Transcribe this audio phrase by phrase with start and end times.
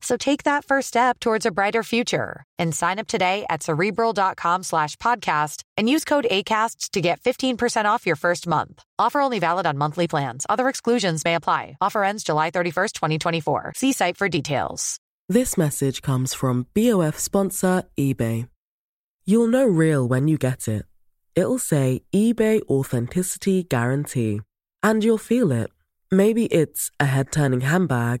[0.00, 4.62] So take that first step towards a brighter future and sign up today at cerebral.com
[4.62, 8.82] slash podcast and use code ACasts to get 15% off your first month.
[8.98, 10.46] Offer only valid on monthly plans.
[10.48, 11.76] Other exclusions may apply.
[11.80, 13.72] Offer ends July 31st, 2024.
[13.74, 14.98] See site for details.
[15.28, 18.48] This message comes from BOF sponsor eBay.
[19.24, 20.84] You'll know real when you get it.
[21.34, 24.40] It'll say eBay Authenticity Guarantee.
[24.82, 25.70] And you'll feel it.
[26.12, 28.20] Maybe it's a head turning handbag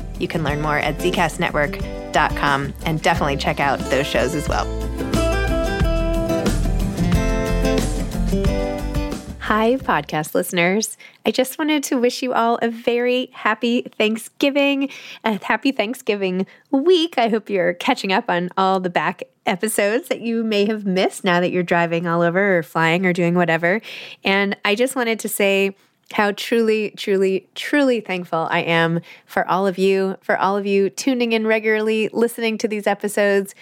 [0.21, 4.67] You can learn more at zcastnetwork.com and definitely check out those shows as well.
[9.39, 10.95] Hi, podcast listeners.
[11.25, 14.89] I just wanted to wish you all a very happy Thanksgiving,
[15.23, 17.17] a happy Thanksgiving week.
[17.17, 21.23] I hope you're catching up on all the back episodes that you may have missed
[21.23, 23.81] now that you're driving all over or flying or doing whatever.
[24.23, 25.75] And I just wanted to say,
[26.11, 30.89] how truly, truly, truly thankful I am for all of you, for all of you
[30.89, 33.55] tuning in regularly, listening to these episodes.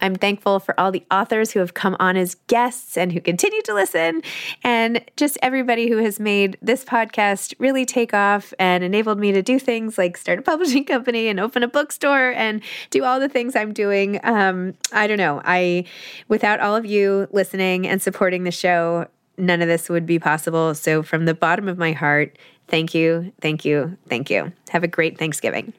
[0.00, 3.62] I'm thankful for all the authors who have come on as guests and who continue
[3.62, 4.22] to listen,
[4.62, 9.42] and just everybody who has made this podcast really take off and enabled me to
[9.42, 13.28] do things like start a publishing company and open a bookstore and do all the
[13.28, 14.20] things I'm doing.
[14.24, 15.40] Um, I don't know.
[15.44, 15.84] I,
[16.28, 20.74] without all of you listening and supporting the show, none of this would be possible.
[20.74, 24.52] So, from the bottom of my heart, thank you, thank you, thank you.
[24.70, 25.72] Have a great Thanksgiving.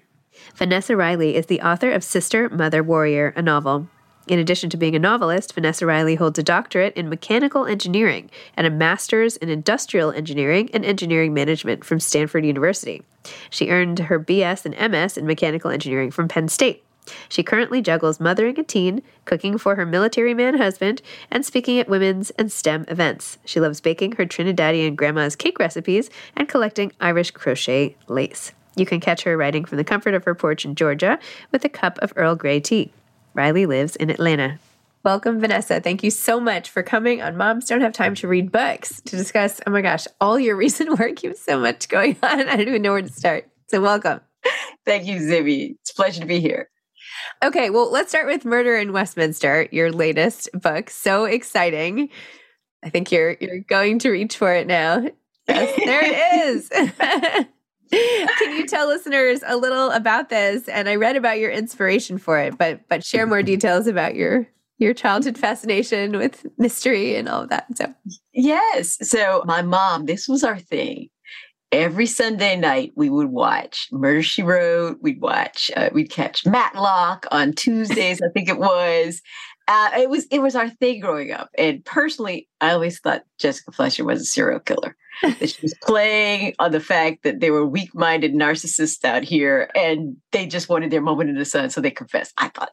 [0.55, 3.87] Vanessa Riley is the author of Sister, Mother, Warrior, a novel.
[4.27, 8.65] In addition to being a novelist, Vanessa Riley holds a doctorate in mechanical engineering and
[8.65, 13.03] a master's in industrial engineering and engineering management from Stanford University.
[13.51, 16.84] She earned her BS and MS in mechanical engineering from Penn State.
[17.29, 21.01] She currently juggles mothering a teen, cooking for her military man husband,
[21.31, 23.37] and speaking at women's and STEM events.
[23.45, 28.51] She loves baking her Trinidadian grandma's cake recipes and collecting Irish crochet lace.
[28.75, 31.19] You can catch her writing from the comfort of her porch in Georgia
[31.51, 32.91] with a cup of Earl Grey tea.
[33.33, 34.59] Riley lives in Atlanta.
[35.03, 35.79] Welcome, Vanessa.
[35.79, 39.15] Thank you so much for coming on Moms Don't Have Time to Read Books to
[39.15, 41.21] discuss, oh my gosh, all your recent work.
[41.21, 42.49] You have so much going on.
[42.49, 43.47] I don't even know where to start.
[43.67, 44.21] So, welcome.
[44.85, 45.75] Thank you, Zibby.
[45.81, 46.69] It's a pleasure to be here.
[47.43, 50.89] Okay, well, let's start with Murder in Westminster, your latest book.
[50.89, 52.09] So exciting.
[52.83, 55.05] I think you're you're going to reach for it now.
[55.47, 56.69] Yes, there it is.
[57.91, 60.67] Can you tell listeners a little about this?
[60.67, 64.47] And I read about your inspiration for it, but but share more details about your
[64.77, 67.65] your childhood fascination with mystery and all of that.
[67.77, 67.93] So
[68.33, 71.09] yes, so my mom, this was our thing
[71.75, 74.97] every Sunday night we would watch Murder She Wrote.
[75.01, 79.21] We'd watch, uh, we'd catch Matlock on Tuesdays, I think it was.
[79.67, 81.49] Uh, it was it was our thing growing up.
[81.57, 84.95] And personally, I always thought Jessica Fletcher was a serial killer.
[85.21, 90.17] that she was playing on the fact that they were weak-minded narcissists out here, and
[90.33, 92.33] they just wanted their moment in the sun, so they confessed.
[92.37, 92.71] I thought,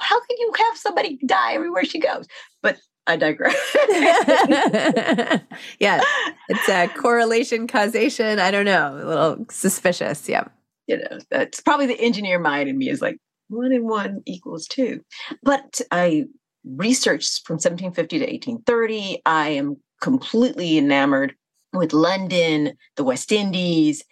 [0.00, 2.26] how can you have somebody die everywhere she goes?
[2.62, 3.56] But I digress.
[5.80, 6.02] yeah,
[6.50, 8.38] it's a correlation, causation.
[8.38, 10.28] I don't know, a little suspicious.
[10.28, 10.44] Yeah,
[10.86, 13.18] you know, that's probably the engineer mind in me is like
[13.48, 15.00] one and one equals two.
[15.42, 16.26] But I
[16.64, 19.22] researched from 1750 to 1830.
[19.24, 21.34] I am completely enamored
[21.72, 24.04] with London, the West Indies,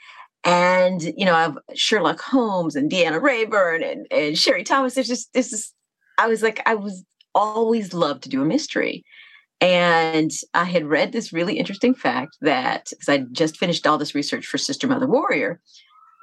[0.43, 4.95] and you know, I've Sherlock Holmes and Deanna Raybourn and, and Sherry Thomas.
[4.95, 5.75] There's just this is
[6.19, 7.05] I was like, I was
[7.37, 9.05] always loved to do a mystery.
[9.61, 14.15] And I had read this really interesting fact that because I just finished all this
[14.15, 15.61] research for Sister Mother Warrior,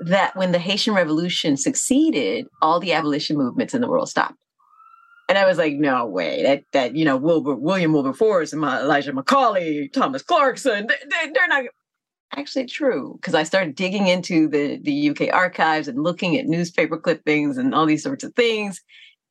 [0.01, 4.35] that when the Haitian Revolution succeeded, all the abolition movements in the world stopped.
[5.29, 9.13] And I was like, no way, that that you know Wilbur, William Wilberforce and Elijah
[9.13, 11.63] Macaulay, Thomas Clarkson, they, they're not
[12.35, 16.97] actually true because I started digging into the the UK archives and looking at newspaper
[16.97, 18.81] clippings and all these sorts of things.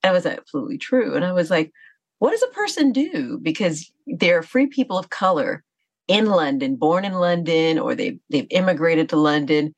[0.05, 1.15] It was absolutely true.
[1.15, 1.73] And I was like,
[2.19, 3.39] what does a person do?
[3.43, 5.65] Because they're free people of color
[6.09, 9.75] in London, born in London, or they've they've immigrated to London.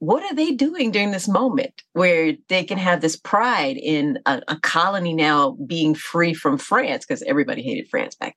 [0.00, 4.40] What are they doing during this moment where they can have this pride in a,
[4.46, 7.04] a colony now being free from France?
[7.04, 8.36] Because everybody hated France back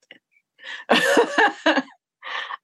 [0.90, 1.04] then.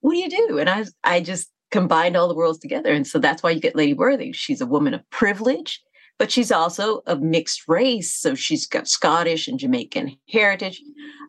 [0.02, 0.58] what do you do?
[0.58, 2.92] And I I just combined all the worlds together.
[2.92, 4.34] And so that's why you get Lady Worthing.
[4.34, 5.82] She's a woman of privilege
[6.18, 8.14] but she's also of mixed race.
[8.14, 10.82] So she's got Scottish and Jamaican heritage,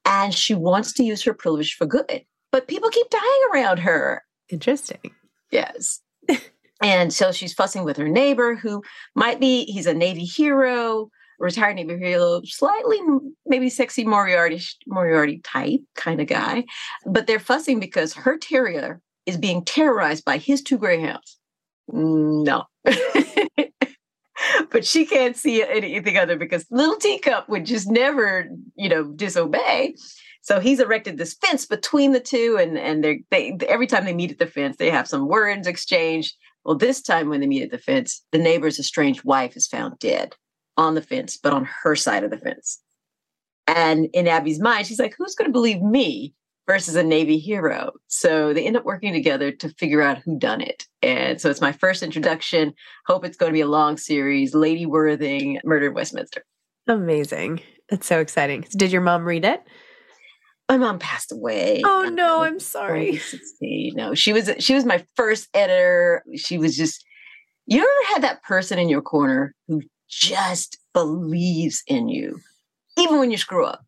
[0.05, 2.25] and she wants to use her privilege for good.
[2.51, 4.23] But people keep dying around her.
[4.49, 5.15] Interesting.
[5.51, 6.01] Yes.
[6.83, 8.83] and so she's fussing with her neighbor, who
[9.15, 12.99] might be, he's a Navy hero, retired Navy hero, slightly
[13.47, 16.65] maybe sexy Moriarty, Moriarty type kind of guy.
[17.07, 21.39] But they're fussing because her terrier is being terrorized by his two greyhounds.
[21.93, 22.65] No.
[24.71, 29.95] but she can't see anything other because little teacup would just never, you know, disobey.
[30.43, 34.15] So he's erected this fence between the two, and and they they every time they
[34.15, 36.35] meet at the fence, they have some words exchanged.
[36.65, 39.99] Well, this time when they meet at the fence, the neighbor's estranged wife is found
[39.99, 40.35] dead
[40.77, 42.81] on the fence, but on her side of the fence.
[43.67, 46.35] And in Abby's mind, she's like, "Who's going to believe me?"
[46.69, 47.93] Versus a Navy hero.
[48.09, 50.85] So they end up working together to figure out who done it.
[51.03, 52.75] And so it's my first introduction.
[53.07, 54.55] Hope it's going to be a long series.
[54.55, 56.45] Lady Worthing, Murder in Westminster.
[56.87, 57.63] Amazing.
[57.89, 58.67] That's so exciting.
[58.77, 59.63] Did your mom read it?
[60.69, 61.81] My mom passed away.
[61.87, 63.23] Oh no, I'm sorry.
[63.63, 66.23] No, she was she was my first editor.
[66.37, 67.03] She was just
[67.65, 69.81] you ever had that person in your corner who
[70.11, 72.39] just believes in you,
[72.99, 73.81] even when you screw up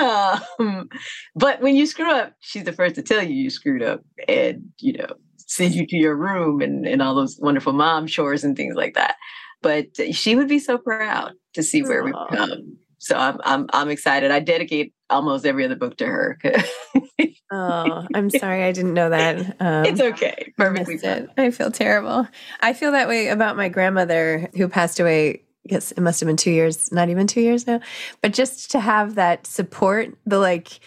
[0.00, 0.88] um,
[1.34, 4.70] but when you screw up, she's the first to tell you you screwed up and,
[4.78, 8.56] you know, send you to your room and, and all those wonderful mom chores and
[8.56, 9.16] things like that.
[9.62, 12.78] But she would be so proud to see where we've come.
[12.98, 14.30] So I'm I'm I'm excited.
[14.30, 16.38] I dedicate almost every other book to her.
[17.50, 19.56] oh, I'm sorry, I didn't know that.
[19.60, 20.52] Um, it's okay.
[20.56, 20.96] Perfectly.
[21.02, 21.28] It.
[21.36, 22.28] I feel terrible.
[22.60, 26.36] I feel that way about my grandmother who passed away yes, it must have been
[26.36, 27.80] two years, not even two years now.
[28.22, 30.80] But just to have that support, the like,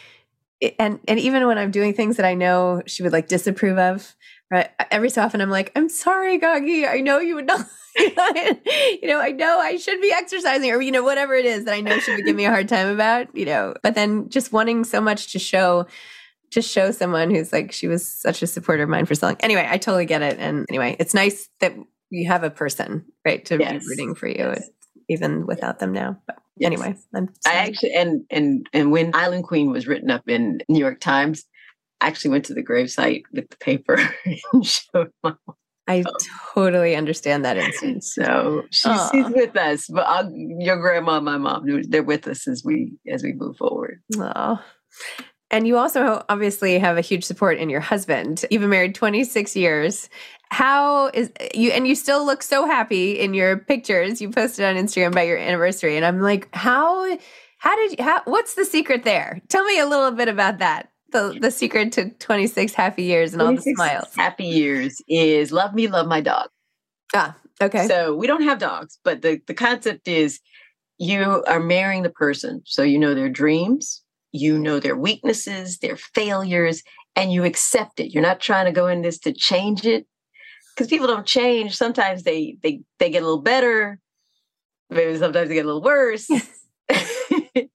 [0.79, 4.15] and and even when I'm doing things that I know she would like disapprove of,
[4.51, 4.69] right?
[4.91, 6.88] Every so often I'm like, I'm sorry, Gagi.
[6.88, 7.65] I know you would not.
[7.98, 11.74] you know, I know I should be exercising, or you know, whatever it is that
[11.74, 13.36] I know she would give me a hard time about.
[13.36, 15.86] You know, but then just wanting so much to show
[16.53, 19.38] to show someone who's like she was such a supporter of mine for selling.
[19.39, 20.38] Anyway, I totally get it.
[20.39, 21.74] And anyway, it's nice that
[22.13, 23.84] you have a person, right, to yes.
[23.84, 24.70] be rooting for you, yes.
[25.10, 26.17] even without them now.
[26.27, 26.67] But yes.
[26.67, 30.79] anyway, I'm I actually and and and when Island Queen was written up in New
[30.79, 31.43] York Times,
[32.00, 33.98] I actually went to the gravesite with the paper
[34.53, 35.55] and showed my mom.
[35.86, 36.05] I
[36.53, 38.13] totally understand that instance.
[38.15, 42.48] So she's, she's with us, but I'll, your grandma, and my mom, they're with us
[42.48, 44.01] as we as we move forward.
[44.17, 44.62] Oh,
[45.53, 48.43] and you also obviously have a huge support in your husband.
[48.50, 50.10] You've been married 26 years.
[50.53, 54.75] How is you and you still look so happy in your pictures you posted on
[54.75, 57.17] Instagram about your anniversary and I'm like, how
[57.57, 59.41] how did you how what's the secret there?
[59.50, 60.91] Tell me a little bit about that.
[61.12, 64.13] The the secret to 26 happy years and all the smiles.
[64.15, 66.50] Happy years is love me, love my dog.
[67.15, 67.88] Ah, okay.
[67.88, 70.39] So we don't have dogs, but the, the concept is
[71.00, 72.62] you are marrying the person.
[72.65, 76.83] So you know their dreams, you know their weaknesses, their failures,
[77.15, 78.13] and you accept it.
[78.13, 80.05] You're not trying to go in this to change it.
[80.75, 81.75] Because people don't change.
[81.75, 84.00] Sometimes they they they get a little better.
[84.89, 86.27] Maybe sometimes they get a little worse.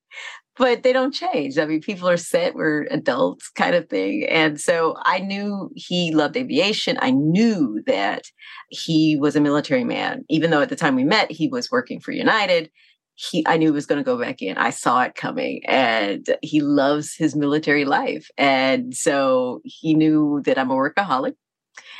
[0.59, 1.57] but they don't change.
[1.57, 4.25] I mean, people are set, we're adults kind of thing.
[4.29, 6.97] And so I knew he loved aviation.
[7.01, 8.23] I knew that
[8.69, 11.99] he was a military man, even though at the time we met, he was working
[11.99, 12.69] for United.
[13.15, 14.57] He, I knew he was going to go back in.
[14.57, 20.57] I saw it coming, and he loves his military life, and so he knew that
[20.57, 21.33] I'm a workaholic.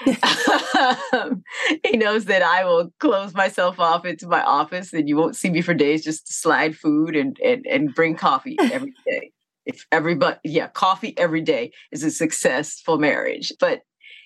[1.13, 1.43] um,
[1.83, 5.49] he knows that I will close myself off into my office and you won't see
[5.49, 9.31] me for days, just slide food and, and, and bring coffee every day.
[9.65, 13.53] If everybody, yeah, coffee every day is a successful marriage.
[13.59, 13.81] But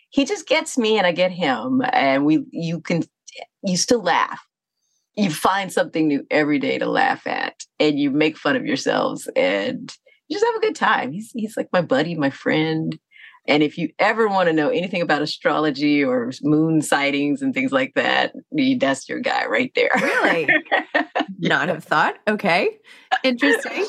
[0.10, 1.82] he just gets me and I get him.
[1.92, 3.04] And we, you can,
[3.64, 4.40] you still laugh.
[5.16, 9.30] You find something new every day to laugh at and you make fun of yourselves
[9.36, 9.94] and
[10.28, 11.12] you just have a good time.
[11.12, 12.98] He's, he's like my buddy, my friend
[13.48, 17.72] and if you ever want to know anything about astrology or moon sightings and things
[17.72, 18.34] like that,
[18.80, 19.92] that's your guy right there.
[19.96, 20.48] Really?
[21.40, 22.16] Not have thought.
[22.28, 22.78] Okay.
[23.24, 23.86] Interesting.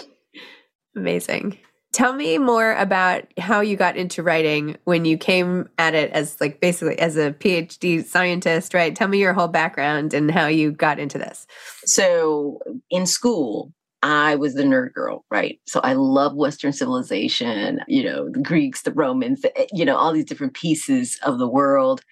[0.97, 1.59] Amazing.
[1.93, 6.41] Tell me more about how you got into writing when you came at it as
[6.41, 8.97] like basically as a PhD scientist, right?
[8.97, 11.47] Tell me your whole background and how you got into this.
[11.85, 12.59] So,
[12.91, 13.73] in school,
[14.05, 15.59] I was the nerd girl, right?
[15.67, 20.13] So I love Western civilization, you know, the Greeks, the Romans, eh, you know, all
[20.13, 22.03] these different pieces of the world.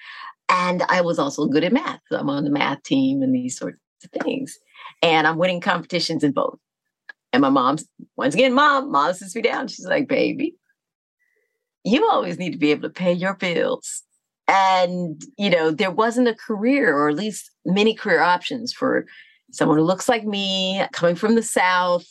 [0.49, 2.01] And I was also good at math.
[2.11, 4.59] I'm on the math team and these sorts of things.
[5.03, 6.59] And I'm winning competitions in both.
[7.35, 7.85] And my mom's,
[8.17, 9.69] once again, mom, mom sits me down.
[9.69, 10.55] She's like, baby,
[11.85, 14.03] you always need to be able to pay your bills.
[14.49, 19.05] And, you know, there wasn't a career or at least many career options for
[19.53, 22.05] someone who looks like me, coming from the South,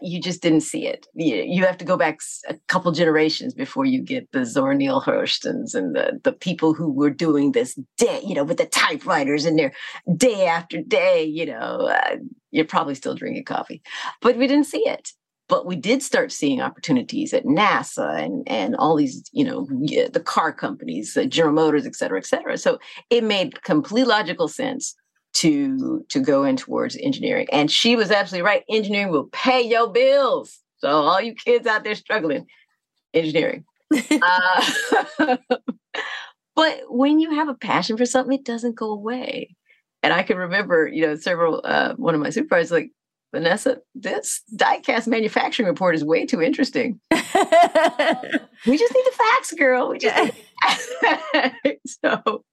[0.00, 1.06] you just didn't see it.
[1.14, 5.74] You, have to go back a couple generations before you get the Zora Neale Hurstons
[5.74, 9.56] and the, the people who were doing this day, you know, with the typewriters in
[9.56, 9.72] there
[10.16, 12.16] day after day, you know, uh,
[12.52, 13.82] you're probably still drinking coffee.
[14.20, 15.10] But we didn't see it.
[15.48, 20.22] But we did start seeing opportunities at NASA and, and all these, you know, the
[20.24, 22.58] car companies, General Motors, et cetera, et cetera.
[22.58, 22.78] So
[23.08, 24.94] it made complete logical sense
[25.38, 27.46] to to go in towards engineering.
[27.52, 28.64] And she was absolutely right.
[28.68, 30.58] Engineering will pay your bills.
[30.78, 32.46] So all you kids out there struggling,
[33.14, 33.64] engineering.
[34.22, 34.64] uh,
[36.56, 39.56] but when you have a passion for something, it doesn't go away.
[40.02, 42.90] And I can remember, you know, several uh, one of my supervisors like,
[43.32, 46.98] Vanessa, this diecast manufacturing report is way too interesting.
[47.10, 49.90] we just need the facts, girl.
[49.90, 50.32] We just
[51.86, 52.44] so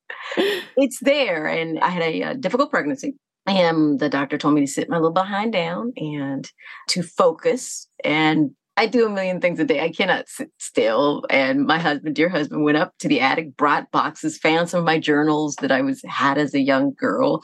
[0.75, 1.47] it's there.
[1.47, 3.15] And I had a, a difficult pregnancy.
[3.47, 6.49] And the doctor told me to sit my little behind down and
[6.89, 7.87] to focus.
[8.03, 9.81] And I do a million things a day.
[9.81, 11.25] I cannot sit still.
[11.29, 14.85] And my husband, dear husband, went up to the attic, brought boxes, found some of
[14.85, 17.41] my journals that I was had as a young girl.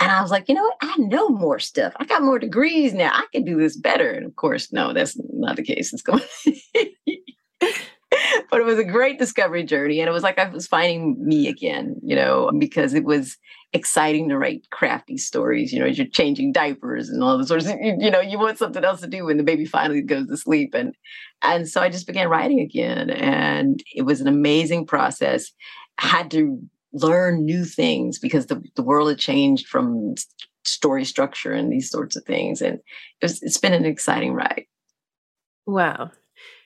[0.00, 0.76] And I was like, you know what?
[0.82, 1.92] I know more stuff.
[1.96, 3.10] I got more degrees now.
[3.12, 4.10] I can do this better.
[4.10, 5.92] And of course, no, that's not the case.
[5.92, 6.22] It's going
[8.50, 10.00] but it was a great discovery journey.
[10.00, 13.36] And it was like I was finding me again, you know, because it was
[13.72, 15.72] exciting to write crafty stories.
[15.72, 18.38] You know, as you're changing diapers and all the sorts of, you, you know, you
[18.38, 20.74] want something else to do when the baby finally goes to sleep.
[20.74, 20.94] And
[21.42, 23.10] and so I just began writing again.
[23.10, 25.50] And it was an amazing process.
[25.98, 26.60] I had to
[26.94, 30.14] learn new things because the, the world had changed from
[30.64, 32.62] story structure and these sorts of things.
[32.62, 32.82] And it
[33.22, 34.64] was, it's been an exciting ride.
[35.66, 36.12] Wow.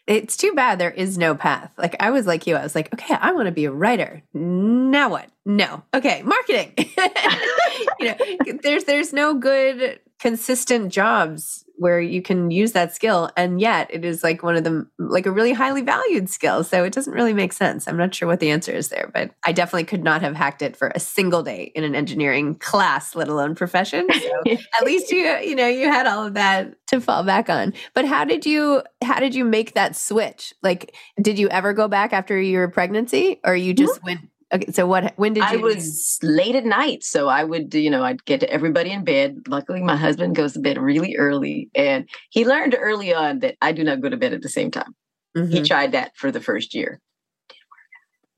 [0.07, 1.73] It's too bad there is no path.
[1.77, 4.23] Like I was like you, I was like, okay, I want to be a writer.
[4.33, 5.29] Now what?
[5.45, 5.83] No.
[5.93, 6.73] Okay, marketing.
[7.99, 8.17] you know,
[8.63, 14.05] there's there's no good consistent jobs where you can use that skill and yet it
[14.05, 17.35] is like one of them like a really highly valued skill so it doesn't really
[17.35, 17.89] make sense.
[17.89, 20.63] I'm not sure what the answer is there but i definitely could not have hacked
[20.63, 24.43] it for a single day in an engineering class let alone profession so
[24.81, 27.73] at least you you know you had all of that to fall back on.
[27.95, 30.55] But how did you how did you make that switch?
[30.63, 34.07] Like did you ever go back after your pregnancy or you just mm-hmm.
[34.07, 34.21] went
[34.53, 35.13] Okay, so what?
[35.17, 35.59] When did you?
[35.59, 39.43] I was late at night, so I would, you know, I'd get everybody in bed.
[39.47, 43.73] Luckily, my husband goes to bed really early, and he learned early on that I
[43.73, 44.95] do not go to bed at the same time.
[45.37, 45.53] Mm-hmm.
[45.53, 46.99] He tried that for the first year.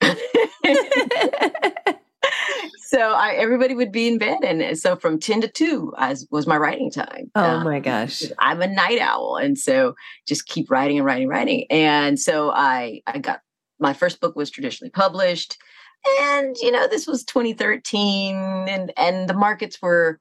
[2.78, 6.44] so I, everybody would be in bed, and so from ten to two I, was
[6.44, 7.30] my writing time.
[7.36, 9.94] Oh um, my gosh, I'm a night owl, and so
[10.26, 11.66] just keep writing and writing, writing.
[11.70, 13.42] And so I, I got
[13.78, 15.56] my first book was traditionally published
[16.20, 20.18] and you know this was 2013 and and the markets were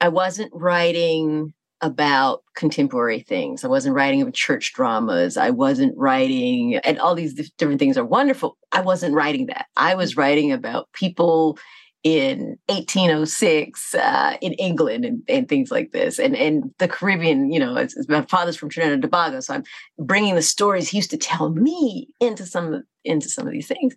[0.00, 3.64] i wasn't writing about contemporary things.
[3.64, 5.36] I wasn't writing about church dramas.
[5.36, 8.56] I wasn't writing, and all these different things are wonderful.
[8.72, 9.66] I wasn't writing that.
[9.76, 11.58] I was writing about people
[12.06, 17.50] in 1806 uh, in England and, and, things like this, and and the Caribbean.
[17.50, 19.64] You know, it's, it's my father's from Trinidad and Tobago, so I'm
[19.98, 23.96] bringing the stories he used to tell me into some into some of these things.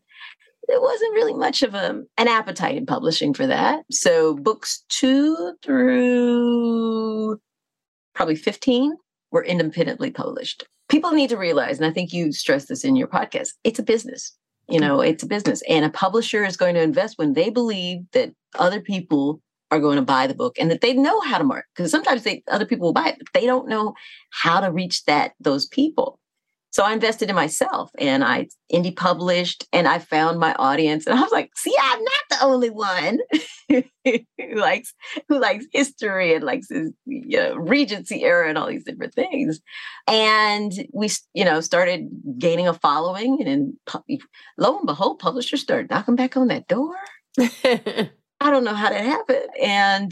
[0.68, 3.84] There wasn't really much of a, an appetite in publishing for that.
[3.92, 7.40] So books two through
[8.16, 8.96] probably 15
[9.32, 10.66] were independently published.
[10.90, 13.84] People need to realize, and I think you stress this in your podcast, it's a
[13.84, 14.36] business.
[14.70, 15.62] You know, it's a business.
[15.68, 19.98] And a publisher is going to invest when they believe that other people are going
[19.98, 21.66] to buy the book and that they know how to market.
[21.76, 23.94] Because sometimes they other people will buy it, but they don't know
[24.32, 26.20] how to reach that those people.
[26.72, 31.08] So I invested in myself and I indie published and I found my audience.
[31.08, 33.20] And I was like, see, I'm not the only one
[33.70, 34.94] who likes
[35.28, 39.60] who likes history and likes this you know, Regency era and all these different things.
[40.08, 42.08] And we, you know, started
[42.38, 43.42] gaining a following.
[43.42, 44.06] And then
[44.58, 46.96] lo and behold, publishers started knocking back on that door.
[47.40, 49.48] I don't know how that happened.
[49.62, 50.12] And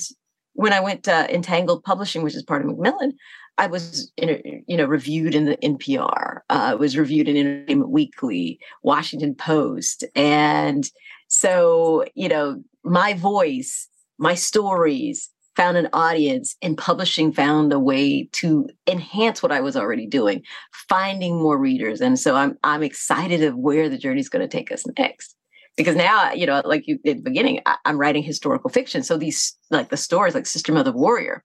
[0.53, 3.15] when I went to Entangled Publishing, which is part of Macmillan,
[3.57, 6.39] I was, in, you know, reviewed in the NPR.
[6.49, 10.89] Uh, was reviewed in Entertainment Weekly, Washington Post, and
[11.27, 13.87] so you know, my voice,
[14.17, 19.75] my stories found an audience, and publishing found a way to enhance what I was
[19.75, 20.43] already doing,
[20.87, 24.57] finding more readers, and so I'm I'm excited of where the journey is going to
[24.57, 25.35] take us next.
[25.75, 29.03] Because now, you know, like you at the beginning, I'm writing historical fiction.
[29.03, 31.43] So these, like the stories, like Sister Mother Warrior,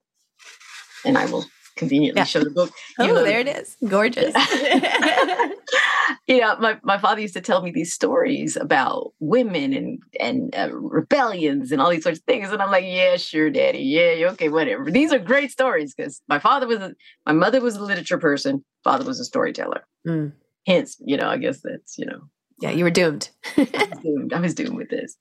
[1.04, 1.44] and I will
[1.76, 2.24] conveniently yeah.
[2.24, 2.70] show the book.
[2.98, 3.76] Oh, know, there it is.
[3.86, 4.34] Gorgeous.
[6.26, 10.54] you know, my, my father used to tell me these stories about women and and
[10.54, 14.28] uh, rebellions and all these sorts of things, and I'm like, yeah, sure, daddy, yeah,
[14.32, 14.90] okay, whatever.
[14.90, 16.94] These are great stories because my father was a,
[17.26, 19.84] my mother was a literature person, father was a storyteller.
[20.06, 20.32] Mm.
[20.66, 22.22] Hence, you know, I guess that's you know
[22.62, 23.28] yeah, you were doomed.
[23.56, 24.32] I, was doomed.
[24.32, 25.16] I was doomed with this.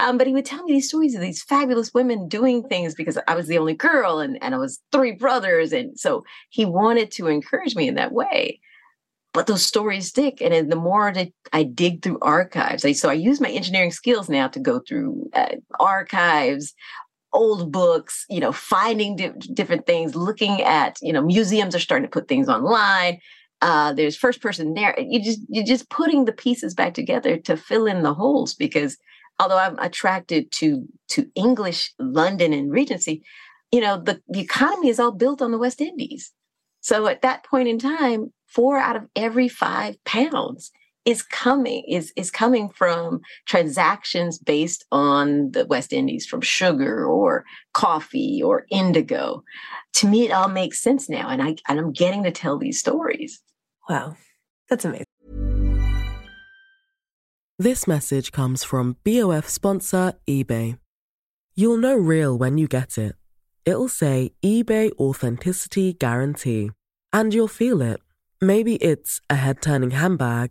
[0.00, 3.18] Um, but he would tell me these stories of these fabulous women doing things because
[3.28, 5.74] I was the only girl and, and I was three brothers.
[5.74, 8.60] And so he wanted to encourage me in that way.
[9.34, 10.40] But those stories stick.
[10.40, 14.30] And the more that I dig through archives, I, so I use my engineering skills
[14.30, 16.72] now to go through uh, archives,
[17.34, 22.06] old books, you know, finding di- different things, looking at, you know, museums are starting
[22.06, 23.20] to put things online
[23.62, 24.94] uh, there's first person there.
[24.98, 28.98] You just you're just putting the pieces back together to fill in the holes because
[29.38, 33.22] although I'm attracted to to English London and Regency,
[33.72, 36.32] you know the the economy is all built on the West Indies.
[36.80, 40.70] So at that point in time, four out of every five pounds
[41.06, 47.44] is coming is is coming from transactions based on the West Indies, from sugar or
[47.72, 49.42] coffee or indigo.
[49.94, 52.78] To me, it all makes sense now, and I and I'm getting to tell these
[52.78, 53.40] stories.
[53.88, 54.16] Wow,
[54.68, 55.06] that's amazing.
[57.58, 60.78] This message comes from BOF sponsor eBay.
[61.54, 63.14] You'll know real when you get it.
[63.64, 66.70] It'll say eBay Authenticity Guarantee,
[67.12, 68.00] and you'll feel it.
[68.42, 70.50] Maybe it's a head turning handbag,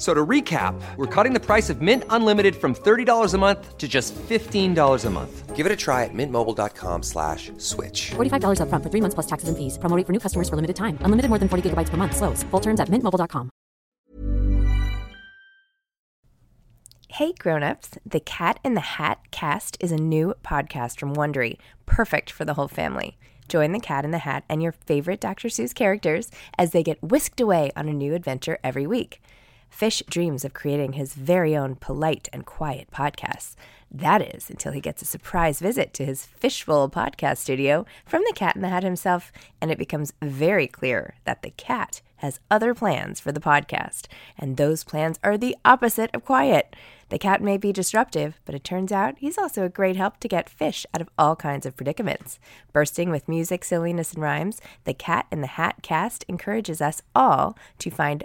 [0.00, 3.86] So to recap, we're cutting the price of Mint Unlimited from $30 a month to
[3.86, 5.54] just $15 a month.
[5.54, 8.12] Give it a try at mintmobile.com slash switch.
[8.12, 9.76] $45 up front for three months plus taxes and fees.
[9.76, 10.96] Promoting for new customers for limited time.
[11.02, 12.16] Unlimited more than 40 gigabytes per month.
[12.16, 12.42] Slows.
[12.44, 13.50] Full terms at mintmobile.com.
[17.08, 22.30] Hey grown-ups, the Cat in the Hat cast is a new podcast from Wondery, perfect
[22.30, 23.18] for the whole family.
[23.48, 25.48] Join the Cat in the Hat and your favorite Dr.
[25.48, 29.20] Seuss characters as they get whisked away on a new adventure every week.
[29.70, 33.54] Fish dreams of creating his very own polite and quiet podcasts.
[33.90, 38.34] That is until he gets a surprise visit to his fishbowl podcast studio from the
[38.34, 42.74] Cat in the Hat himself, and it becomes very clear that the cat has other
[42.74, 44.06] plans for the podcast,
[44.38, 46.76] and those plans are the opposite of quiet.
[47.08, 50.28] The cat may be disruptive, but it turns out he's also a great help to
[50.28, 52.38] get fish out of all kinds of predicaments.
[52.72, 57.56] Bursting with music, silliness, and rhymes, the Cat in the Hat cast encourages us all
[57.78, 58.24] to find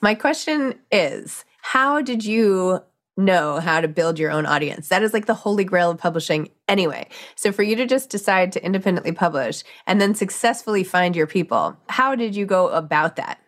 [0.00, 2.80] My question is How did you
[3.16, 4.88] know how to build your own audience?
[4.88, 7.08] That is like the holy grail of publishing anyway.
[7.36, 11.76] So for you to just decide to independently publish and then successfully find your people,
[11.88, 13.38] how did you go about that?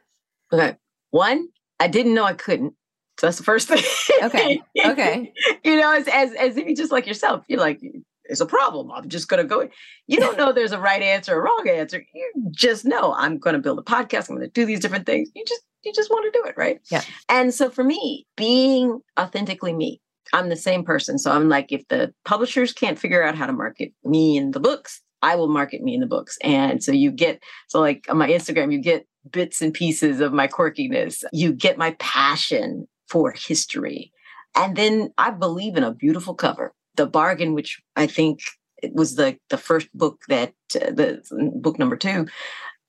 [0.53, 0.77] Okay.
[1.11, 2.75] One, I didn't know I couldn't.
[3.19, 3.83] So that's the first thing.
[4.23, 4.62] Okay.
[4.83, 5.33] Okay.
[5.65, 7.81] you know, as, as as if you just like yourself, you're like,
[8.29, 8.91] it's a problem.
[8.91, 9.69] I'm just gonna go.
[10.07, 12.03] You don't know there's a right answer or wrong answer.
[12.15, 14.29] You just know I'm gonna build a podcast.
[14.29, 15.31] I'm gonna do these different things.
[15.35, 16.81] You just you just want to do it, right?
[16.91, 17.03] Yeah.
[17.29, 20.01] And so for me, being authentically me,
[20.33, 21.19] I'm the same person.
[21.19, 24.61] So I'm like, if the publishers can't figure out how to market me in the
[24.61, 26.37] books, I will market me in the books.
[26.43, 30.33] And so you get, so like on my Instagram, you get bits and pieces of
[30.33, 31.25] my quirkiness.
[31.33, 34.12] You get my passion for history.
[34.55, 36.73] And then I believe in a beautiful cover.
[36.97, 38.41] The Bargain, which I think
[38.83, 41.23] it was the, the first book that, uh, the
[41.55, 42.27] book number two,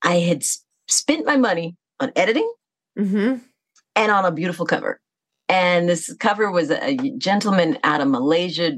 [0.02, 0.44] I had
[0.88, 2.52] spent my money on editing
[2.98, 3.36] Mm-hmm.
[3.96, 5.00] and on a beautiful cover.
[5.50, 8.72] And this cover was a gentleman out of Malaysia.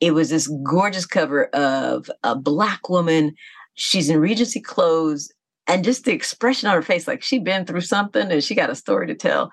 [0.00, 3.34] It was this gorgeous cover of a black woman.
[3.74, 5.32] She's in Regency clothes,
[5.68, 8.68] and just the expression on her face, like she'd been through something and she got
[8.68, 9.52] a story to tell.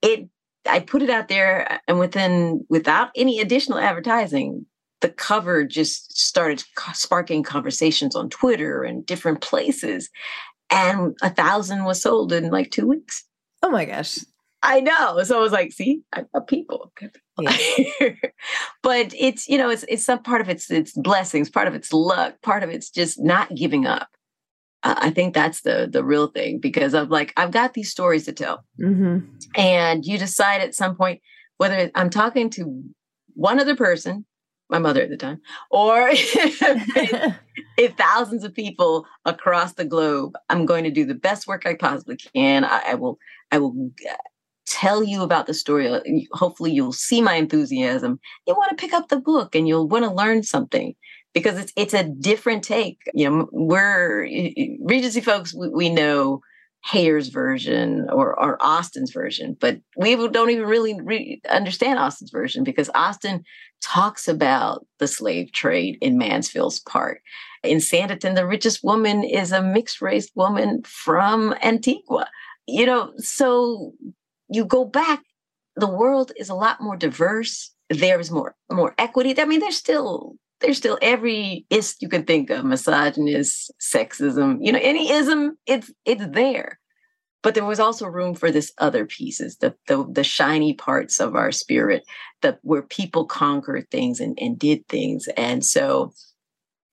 [0.00, 0.28] It,
[0.68, 4.66] I put it out there, uh, and within, without any additional advertising,
[5.00, 10.08] the cover just started sparking conversations on Twitter and different places.
[10.70, 13.24] And a thousand was sold in like two weeks.
[13.62, 14.18] Oh my gosh.
[14.62, 15.22] I know.
[15.24, 16.90] So I was like, see, I'm a people.
[17.38, 17.54] Yeah.
[18.82, 21.92] but it's, you know, it's it's some part of it's it's blessings, part of it's
[21.92, 24.08] luck, part of it's just not giving up.
[24.84, 28.32] I think that's the the real thing because I'm like I've got these stories to
[28.32, 28.64] tell.
[28.80, 29.26] Mm-hmm.
[29.56, 31.22] And you decide at some point
[31.56, 32.82] whether I'm talking to
[33.34, 34.26] one other person,
[34.68, 37.34] my mother at the time, or if,
[37.78, 41.74] if thousands of people across the globe, I'm going to do the best work I
[41.74, 42.64] possibly can.
[42.64, 43.18] I, I will
[43.50, 44.14] I will uh,
[44.66, 45.88] tell you about the story.
[46.32, 48.20] Hopefully, you'll see my enthusiasm.
[48.46, 50.94] You want to pick up the book and you'll want to learn something
[51.34, 53.02] because it's it's a different take.
[53.12, 54.22] You know, we're
[54.80, 55.52] Regency folks.
[55.54, 56.40] We, we know
[56.84, 62.62] Heyer's version or, or Austen's version, but we don't even really re- understand Austen's version
[62.62, 63.42] because Austen
[63.82, 67.20] talks about the slave trade in Mansfield's Park.
[67.62, 72.28] In Sanditon, the richest woman is a mixed race woman from Antigua.
[72.66, 73.92] You know, so
[74.50, 75.22] you go back,
[75.76, 77.74] the world is a lot more diverse.
[77.88, 79.38] There's more more equity.
[79.40, 84.72] I mean, there's still there's still every ist you can think of, misogynist, sexism, you
[84.72, 86.80] know, any ism, it's it's there.
[87.42, 91.36] But there was also room for this other pieces, the the, the shiny parts of
[91.36, 92.02] our spirit,
[92.40, 95.28] that where people conquered things and, and did things.
[95.36, 96.12] And so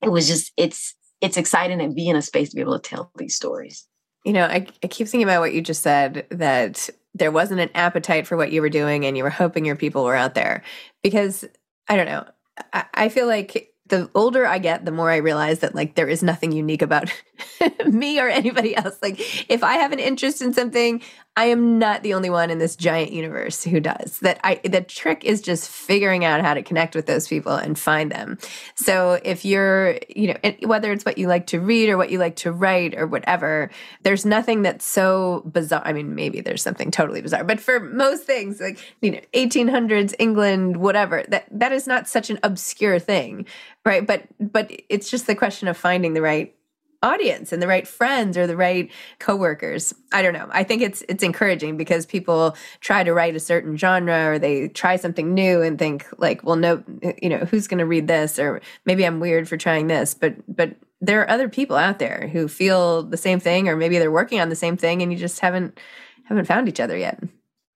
[0.01, 2.89] it was just it's it's exciting to be in a space to be able to
[2.89, 3.87] tell these stories.
[4.25, 7.69] You know, I, I keep thinking about what you just said that there wasn't an
[7.73, 10.61] appetite for what you were doing and you were hoping your people were out there
[11.01, 11.45] because
[11.87, 12.25] I don't know.
[12.73, 16.23] I, feel like the older I get, the more I realize that like there is
[16.23, 17.11] nothing unique about
[17.85, 18.97] me or anybody else.
[19.01, 19.19] Like
[19.49, 21.01] if I have an interest in something,
[21.37, 24.19] I am not the only one in this giant universe who does.
[24.19, 27.79] That I the trick is just figuring out how to connect with those people and
[27.79, 28.37] find them.
[28.75, 32.19] So if you're, you know, whether it's what you like to read or what you
[32.19, 33.71] like to write or whatever,
[34.03, 35.81] there's nothing that's so bizarre.
[35.85, 40.13] I mean, maybe there's something totally bizarre, but for most things like, you know, 1800s
[40.19, 43.45] England, whatever, that that is not such an obscure thing,
[43.85, 44.05] right?
[44.05, 46.53] But but it's just the question of finding the right
[47.03, 49.93] audience and the right friends or the right coworkers.
[50.11, 50.47] I don't know.
[50.51, 54.67] I think it's it's encouraging because people try to write a certain genre or they
[54.69, 56.83] try something new and think like, well, no,
[57.21, 60.35] you know, who's going to read this or maybe I'm weird for trying this, but
[60.53, 64.11] but there are other people out there who feel the same thing or maybe they're
[64.11, 65.79] working on the same thing and you just haven't
[66.25, 67.19] haven't found each other yet.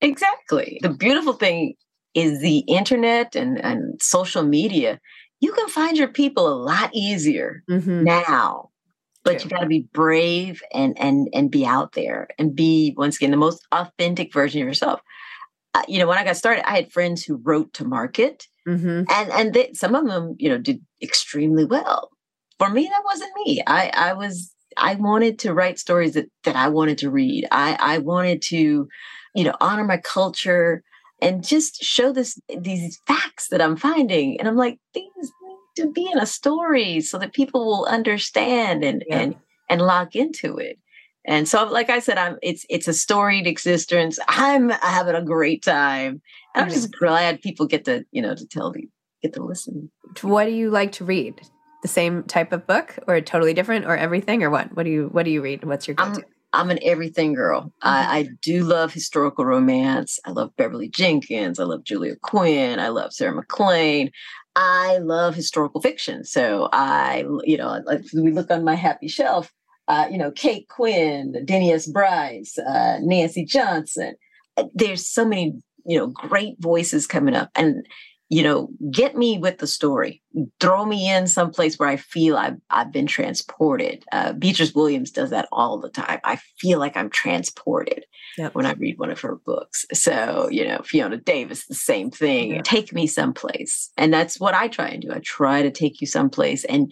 [0.01, 0.79] Exactly.
[0.81, 1.73] The beautiful thing
[2.13, 4.99] is the internet and, and social media.
[5.41, 8.03] You can find your people a lot easier Mhm.
[8.03, 8.69] now
[9.25, 13.17] but you got to be brave and and and be out there and be once
[13.17, 15.01] again the most authentic version of yourself.
[15.73, 19.03] Uh, you know when i got started i had friends who wrote to market Mm-hmm.
[19.11, 22.09] and and they, some of them you know did extremely well.
[22.57, 23.61] For me that wasn't me.
[23.67, 27.45] I i was i wanted to write stories that that i wanted to read.
[27.51, 28.87] I i wanted to
[29.35, 30.81] you know honor my culture
[31.21, 34.39] and just show this these facts that i'm finding.
[34.39, 35.31] And i'm like these
[35.75, 39.19] to be in a story so that people will understand and Yeah.
[39.19, 39.35] and
[39.69, 40.77] and lock into it
[41.25, 45.63] and so like i said i'm it's it's a storied existence i'm having a great
[45.63, 46.21] time
[46.55, 48.87] i'm just glad people get to you know to tell the
[49.23, 49.89] get to listen
[50.21, 51.41] What do you like to read?
[51.81, 54.75] The same type of book, or totally different, or everything, or what?
[54.75, 55.63] What do you What do you read?
[55.63, 56.21] What's your go-to?
[56.21, 56.23] I'm
[56.69, 57.71] an everything girl.
[57.81, 60.19] I, I do love historical romance.
[60.25, 61.59] I love Beverly Jenkins.
[61.59, 62.79] I love Julia Quinn.
[62.79, 64.11] I love Sarah MacLean.
[64.55, 66.23] I love historical fiction.
[66.23, 69.51] So I, you know, like we look on my happy shelf,
[69.87, 71.87] uh, you know, Kate Quinn, Denny S.
[71.87, 74.15] Bryce, uh, Nancy Johnson.
[74.73, 77.49] There's so many, you know, great voices coming up.
[77.55, 77.85] And
[78.29, 80.21] you know, get me with the story.
[80.59, 84.03] Throw me in someplace where I feel I've, I've been transported.
[84.11, 86.19] Uh, Beatriz Williams does that all the time.
[86.23, 88.05] I feel like I'm transported
[88.37, 88.55] Yep.
[88.55, 89.85] when I read one of her books.
[89.93, 92.55] So, you know, Fiona Davis, the same thing.
[92.55, 92.61] Yeah.
[92.63, 93.91] Take me someplace.
[93.95, 95.11] And that's what I try and do.
[95.13, 96.91] I try to take you someplace and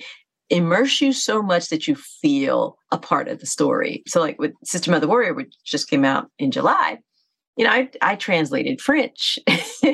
[0.50, 4.04] immerse you so much that you feel a part of the story.
[4.08, 7.00] So, like with Sister Mother Warrior, which just came out in July,
[7.58, 9.38] you know, I, I translated French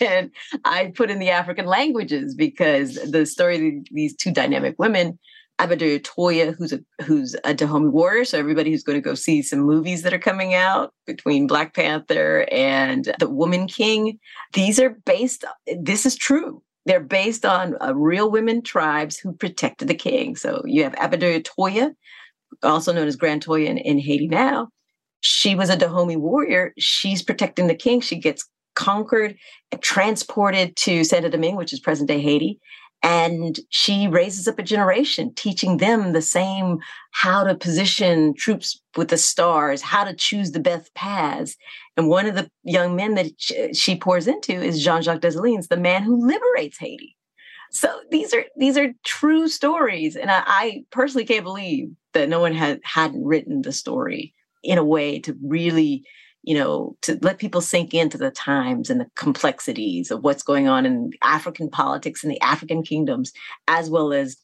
[0.00, 0.30] and
[0.64, 5.18] I put in the African languages because the story of these two dynamic women,
[5.58, 8.24] Abadur Toya, who's a who's a Dahomey warrior.
[8.24, 11.74] So everybody who's going to go see some movies that are coming out between Black
[11.74, 14.18] Panther and The Woman King,
[14.52, 15.44] these are based.
[15.80, 16.62] This is true.
[16.84, 20.36] They're based on uh, real women tribes who protected the king.
[20.36, 21.92] So you have Abadur Toya,
[22.62, 24.68] also known as Grand Toya in, in Haiti now.
[25.20, 26.72] She was a Dahomey warrior.
[26.78, 28.00] She's protecting the king.
[28.00, 29.36] She gets conquered,
[29.72, 32.60] and transported to Saint Domingue, which is present day Haiti.
[33.02, 36.78] And she raises up a generation, teaching them the same
[37.12, 41.56] how to position troops with the stars, how to choose the best paths.
[41.96, 45.76] And one of the young men that she pours into is Jean Jacques Dessalines, the
[45.76, 47.16] man who liberates Haiti.
[47.70, 52.40] So these are these are true stories, and I, I personally can't believe that no
[52.40, 56.04] one had hadn't written the story in a way to really
[56.42, 60.68] you know, to let people sink into the times and the complexities of what's going
[60.68, 63.32] on in African politics and the African kingdoms,
[63.66, 64.38] as well as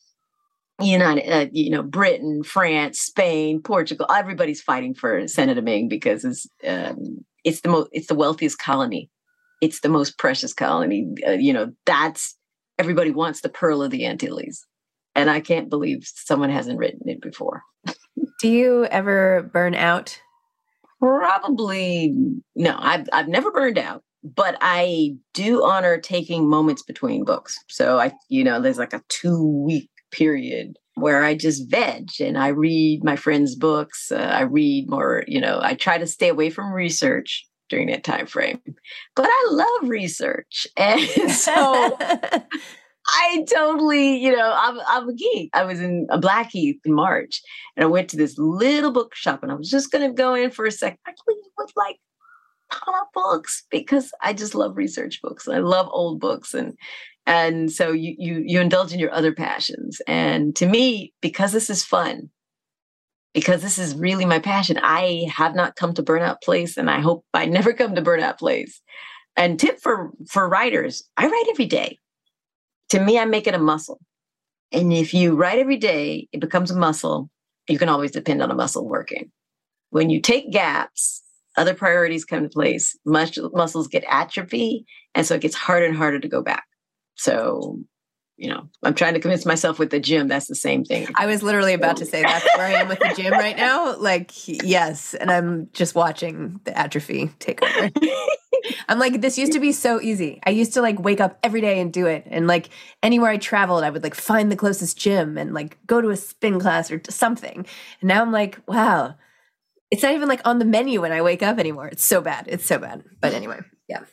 [0.80, 4.06] United, uh, you know, Britain, France, Spain, Portugal.
[4.10, 9.08] Everybody's fighting for Saint Domingue because it's um, it's the most it's the wealthiest colony,
[9.60, 11.14] it's the most precious colony.
[11.26, 12.36] Uh, you know, that's
[12.78, 14.66] everybody wants the pearl of the Antilles,
[15.14, 17.62] and I can't believe someone hasn't written it before.
[18.40, 20.20] Do you ever burn out?
[21.00, 22.14] Probably
[22.54, 22.76] no.
[22.78, 27.58] I've I've never burned out, but I do honor taking moments between books.
[27.68, 32.38] So I, you know, there's like a two week period where I just veg and
[32.38, 34.10] I read my friends' books.
[34.10, 35.24] Uh, I read more.
[35.26, 38.60] You know, I try to stay away from research during that time frame,
[39.16, 41.98] but I love research, and so.
[43.06, 45.50] I totally, you know, I'm, I'm a geek.
[45.52, 47.42] I was in a Blackheath in March
[47.76, 50.50] and I went to this little bookshop and I was just going to go in
[50.50, 50.98] for a second.
[51.06, 51.98] I leave with like
[52.88, 55.48] of books because I just love research books.
[55.48, 56.76] I love old books and
[57.26, 60.00] and so you you you indulge in your other passions.
[60.06, 62.30] And to me, because this is fun,
[63.32, 67.00] because this is really my passion, I have not come to Burnout Place and I
[67.00, 68.82] hope I never come to Burnout Place.
[69.36, 71.98] And tip for for writers, I write every day
[72.90, 74.00] to me, I make it a muscle.
[74.72, 77.30] And if you write every day, it becomes a muscle.
[77.68, 79.30] You can always depend on a muscle working.
[79.90, 81.22] When you take gaps,
[81.56, 84.84] other priorities come to place, mus- muscles get atrophy.
[85.14, 86.64] And so it gets harder and harder to go back.
[87.14, 87.78] So,
[88.36, 91.06] you know, I'm trying to convince myself with the gym, that's the same thing.
[91.14, 93.96] I was literally about to say that's where I am with the gym right now.
[93.96, 95.14] Like, yes.
[95.14, 97.90] And I'm just watching the atrophy take over.
[98.88, 100.40] I'm like, this used to be so easy.
[100.46, 102.24] I used to like wake up every day and do it.
[102.26, 102.70] And like
[103.02, 106.16] anywhere I traveled, I would like find the closest gym and like go to a
[106.16, 107.66] spin class or something.
[108.00, 109.14] And now I'm like, wow,
[109.90, 111.88] it's not even like on the menu when I wake up anymore.
[111.88, 112.46] It's so bad.
[112.48, 113.04] It's so bad.
[113.20, 114.04] But anyway, yeah.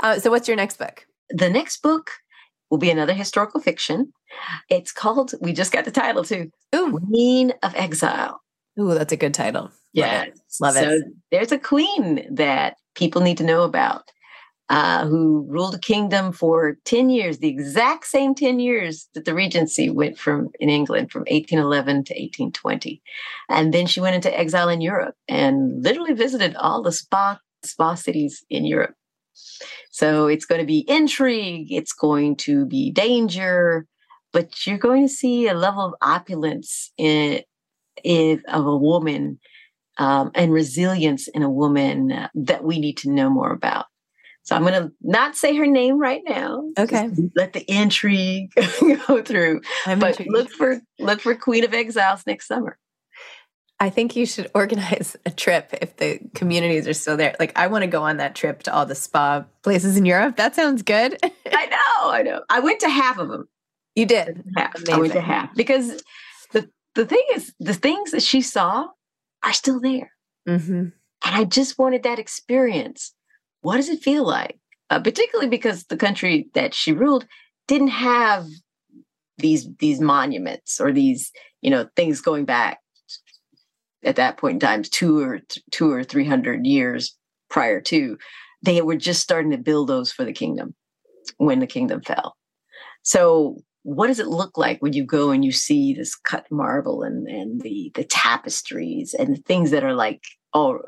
[0.00, 1.06] Uh, so what's your next book?
[1.30, 2.10] The next book
[2.70, 4.12] will be another historical fiction.
[4.68, 8.40] It's called, we just got the title too, Ooh, Queen of Exile.
[8.78, 9.70] ooh, that's a good title.
[9.92, 10.18] Yeah.
[10.18, 10.40] Love it.
[10.60, 11.04] Love so it.
[11.30, 14.10] there's a queen that people need to know about.
[14.70, 19.34] uh, who ruled a kingdom for 10 years, the exact same 10 years that the
[19.34, 23.02] Regency went from in England from 1811 to 1820.
[23.48, 27.96] And then she went into exile in Europe and literally visited all the spa, spa
[27.96, 28.94] cities in Europe.
[29.90, 33.86] So it's going to be intrigue, it's going to be danger,
[34.32, 37.42] but you're going to see a level of opulence in,
[38.04, 39.40] in of a woman
[40.00, 43.84] um, and resilience in a woman that we need to know more about.
[44.42, 46.64] So I'm going to not say her name right now.
[46.78, 47.10] Okay.
[47.36, 48.50] let the intrigue
[49.06, 49.60] go through.
[49.86, 50.32] I'm but intrigued.
[50.32, 52.78] look for look for Queen of Exiles next summer.
[53.78, 57.36] I think you should organize a trip if the communities are still there.
[57.38, 60.36] Like, I want to go on that trip to all the spa places in Europe.
[60.36, 61.18] That sounds good.
[61.52, 62.42] I know, I know.
[62.48, 63.46] I went to half of them.
[63.94, 64.42] you did.
[64.56, 64.88] Half.
[64.90, 66.02] I went to half because
[66.52, 68.88] the the thing is, the things that she saw
[69.42, 70.12] are still there,
[70.48, 70.72] Mm-hmm.
[70.74, 73.14] and I just wanted that experience.
[73.62, 74.58] What does it feel like?
[74.88, 77.26] Uh, particularly because the country that she ruled
[77.68, 78.46] didn't have
[79.38, 81.30] these these monuments or these
[81.62, 82.78] you know things going back
[84.04, 87.16] at that point in time two or two or three hundred years
[87.48, 88.18] prior to
[88.62, 90.74] they were just starting to build those for the kingdom
[91.38, 92.36] when the kingdom fell
[93.02, 97.02] so what does it look like when you go and you see this cut marble
[97.02, 100.22] and and the the tapestries and the things that are like
[100.54, 100.78] oh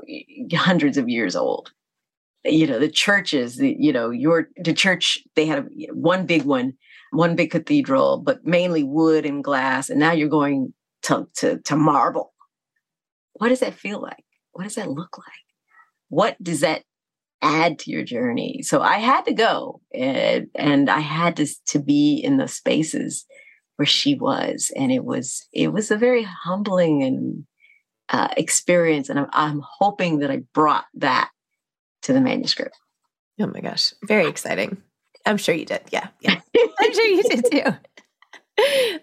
[0.52, 1.72] hundreds of years old?
[2.44, 6.42] You know the churches the you know your the church they had a, one big
[6.42, 6.74] one
[7.12, 11.76] one big cathedral but mainly wood and glass and now you're going to to, to
[11.76, 12.32] marble.
[13.34, 14.24] What does that feel like?
[14.52, 15.26] What does that look like?
[16.08, 16.82] What does that
[17.42, 21.78] add to your journey so i had to go and, and i had to to
[21.78, 23.26] be in the spaces
[23.76, 27.44] where she was and it was it was a very humbling and
[28.08, 31.30] uh, experience and I'm, I'm hoping that i brought that
[32.02, 32.76] to the manuscript
[33.40, 33.92] Oh my gosh.
[34.04, 34.76] Very exciting.
[35.26, 35.80] I'm sure you did.
[35.90, 36.08] Yeah.
[36.20, 36.40] Yeah.
[36.80, 37.62] I'm sure you did too.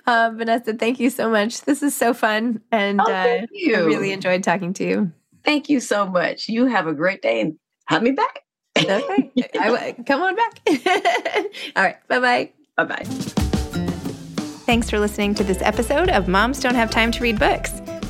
[0.06, 1.62] Uh, Vanessa, thank you so much.
[1.64, 2.62] This is so fun.
[2.72, 5.12] And Oh, uh, I really enjoyed talking to you.
[5.44, 6.48] Thank you so much.
[6.48, 7.58] You have a great day and
[7.90, 8.44] have me back.
[8.78, 9.32] Okay.
[9.60, 10.62] I, come on back.
[11.76, 11.98] All right.
[12.08, 12.52] Bye bye.
[12.78, 13.04] bye bye.
[14.66, 17.82] Thanks for listening to this episode of Moms Don't Have Time to Read Books.